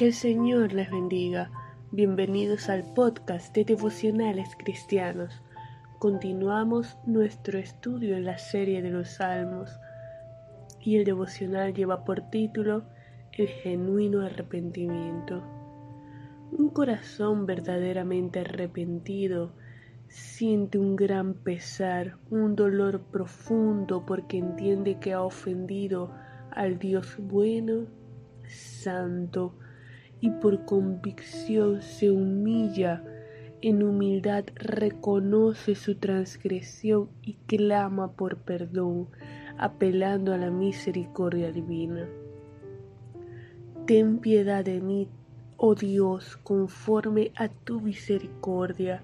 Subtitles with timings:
[0.00, 1.50] Que el Señor les bendiga.
[1.92, 5.42] Bienvenidos al podcast de Devocionales Cristianos.
[5.98, 9.78] Continuamos nuestro estudio en la serie de los Salmos
[10.80, 12.84] y el devocional lleva por título
[13.32, 15.42] El genuino arrepentimiento.
[16.50, 19.52] Un corazón verdaderamente arrepentido
[20.08, 26.14] siente un gran pesar, un dolor profundo porque entiende que ha ofendido
[26.52, 27.84] al Dios bueno,
[28.46, 29.58] santo,
[30.20, 33.02] y por convicción se humilla,
[33.62, 39.08] en humildad reconoce su transgresión y clama por perdón,
[39.58, 42.08] apelando a la misericordia divina.
[43.86, 45.08] Ten piedad de mí,
[45.56, 49.02] oh Dios, conforme a tu misericordia.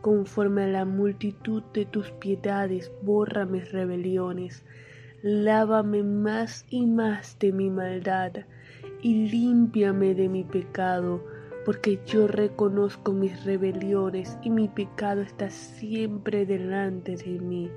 [0.00, 4.64] Conforme a la multitud de tus piedades, borra mis rebeliones,
[5.22, 8.32] lávame más y más de mi maldad,
[9.02, 11.24] y límpiame de mi pecado,
[11.64, 17.70] porque yo reconozco mis rebeliones y mi pecado está siempre delante de mí.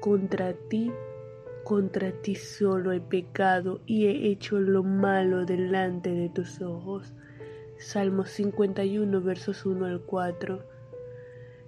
[0.00, 0.92] Contra ti,
[1.64, 7.12] contra ti solo he pecado y he hecho lo malo delante de tus ojos.
[7.78, 10.62] Salmo 51, versos 1 al 4.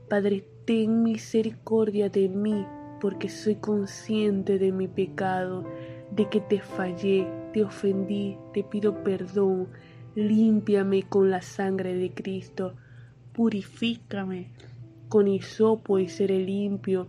[0.09, 2.67] Padre, ten misericordia de mí,
[3.01, 5.65] porque soy consciente de mi pecado,
[6.11, 9.69] de que te fallé, te ofendí, te pido perdón,
[10.15, 12.75] límpiame con la sangre de Cristo,
[13.33, 14.51] purifícame.
[15.09, 17.09] Con hisopo y seré limpio,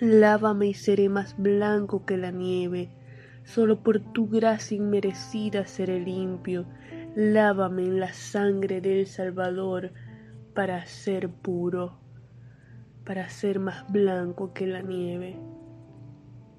[0.00, 2.88] lávame y seré más blanco que la nieve,
[3.44, 6.66] solo por tu gracia inmerecida seré limpio,
[7.14, 9.92] lávame en la sangre del Salvador
[10.54, 12.04] para ser puro
[13.04, 15.36] para ser más blanco que la nieve.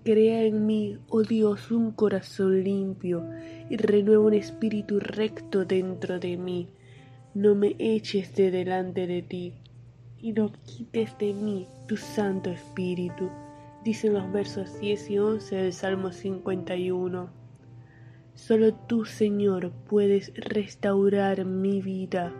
[0.05, 3.27] Crea en mí, oh Dios, un corazón limpio
[3.71, 6.69] y renueva un espíritu recto dentro de mí.
[7.33, 9.53] No me eches de delante de ti
[10.21, 13.31] y no quites de mí tu Santo Espíritu,
[13.83, 17.27] dicen los versos 10 y 11 del Salmo 51.
[18.35, 22.31] Solo tú, Señor, puedes restaurar mi vida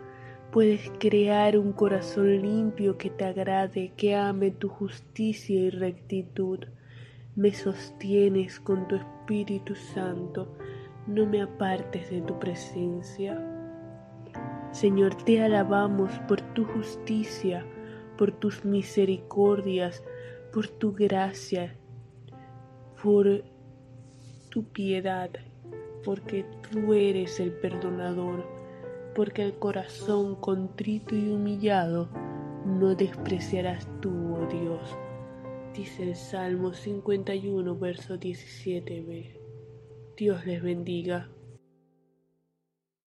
[0.52, 6.60] puedes crear un corazón limpio que te agrade, que ame tu justicia y rectitud.
[7.36, 10.56] Me sostienes con tu Espíritu Santo,
[11.06, 13.40] no me apartes de tu presencia.
[14.72, 17.64] Señor, te alabamos por tu justicia,
[18.18, 20.02] por tus misericordias,
[20.52, 21.76] por tu gracia,
[23.02, 23.44] por
[24.50, 25.30] tu piedad,
[26.04, 28.56] porque tú eres el perdonador
[29.16, 32.10] porque el corazón contrito y humillado
[32.66, 35.05] no despreciarás tú, oh Dios.
[35.76, 39.26] Dice el Salmo 51, verso 17b.
[40.16, 41.28] Dios les bendiga.